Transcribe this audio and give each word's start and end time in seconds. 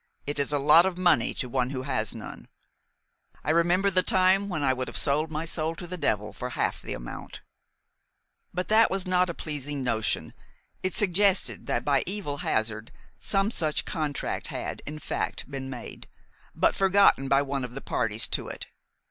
"It 0.25 0.39
is 0.39 0.51
a 0.51 0.57
lot 0.57 0.87
of 0.87 0.97
money 0.97 1.31
to 1.35 1.47
one 1.47 1.69
who 1.69 1.83
has 1.83 2.15
none. 2.15 2.47
I 3.43 3.51
remember 3.51 3.91
the 3.91 4.01
time 4.01 4.49
when 4.49 4.63
I 4.63 4.73
would 4.73 4.87
have 4.87 4.97
sold 4.97 5.29
my 5.29 5.45
soul 5.45 5.75
to 5.75 5.85
the 5.85 5.95
devil 5.95 6.33
for 6.33 6.49
half 6.49 6.81
the 6.81 6.93
amount." 6.95 7.41
But 8.51 8.67
that 8.69 8.89
was 8.89 9.05
not 9.05 9.29
a 9.29 9.35
pleasing 9.35 9.83
notion. 9.83 10.33
It 10.81 10.95
suggested 10.95 11.67
that, 11.67 11.85
by 11.85 12.01
evil 12.07 12.37
hazard, 12.37 12.91
some 13.19 13.51
such 13.51 13.85
contract 13.85 14.47
had, 14.47 14.81
in 14.87 14.97
fact, 14.97 15.47
been 15.51 15.69
made, 15.69 16.07
but 16.55 16.73
forgotten 16.75 17.27
by 17.27 17.43
one 17.43 17.63
of 17.63 17.75
the 17.75 17.79
parties 17.79 18.27
to 18.29 18.47
it. 18.47 18.65